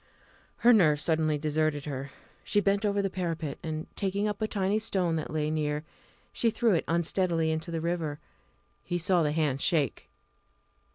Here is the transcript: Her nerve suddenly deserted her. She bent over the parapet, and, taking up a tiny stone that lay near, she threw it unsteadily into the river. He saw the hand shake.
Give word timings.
Her 0.57 0.73
nerve 0.73 0.99
suddenly 0.99 1.37
deserted 1.37 1.85
her. 1.85 2.09
She 2.43 2.59
bent 2.59 2.87
over 2.87 3.03
the 3.03 3.09
parapet, 3.11 3.59
and, 3.61 3.85
taking 3.95 4.27
up 4.27 4.41
a 4.41 4.47
tiny 4.47 4.79
stone 4.79 5.15
that 5.17 5.29
lay 5.29 5.51
near, 5.51 5.83
she 6.33 6.49
threw 6.49 6.73
it 6.73 6.85
unsteadily 6.87 7.51
into 7.51 7.69
the 7.69 7.81
river. 7.81 8.17
He 8.83 8.97
saw 8.97 9.21
the 9.21 9.31
hand 9.31 9.61
shake. 9.61 10.09